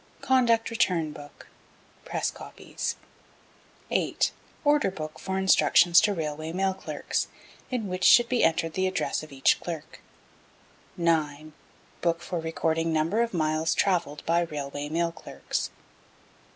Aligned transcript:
Conduct 0.21 0.71
Return 0.71 1.11
Book 1.11 1.47
(press 2.05 2.31
copies). 2.31 2.95
8. 3.91 4.31
Order 4.65 4.89
Book 4.89 5.19
for 5.19 5.37
instructions 5.37 6.01
to 6.01 6.11
Railway 6.11 6.51
Mail 6.51 6.73
Clerks, 6.73 7.27
in 7.69 7.85
which 7.87 8.03
should 8.03 8.27
be 8.27 8.43
entered 8.43 8.73
the 8.73 8.87
address 8.87 9.21
of 9.21 9.31
each 9.31 9.59
clerk. 9.59 9.99
9. 10.97 11.53
Book 12.01 12.23
for 12.23 12.39
recording 12.39 12.91
number 12.91 13.21
of 13.21 13.31
miles 13.31 13.75
travelled 13.75 14.25
by 14.25 14.39
Railway 14.41 14.89
Mail 14.89 15.11
Clerks. 15.11 15.69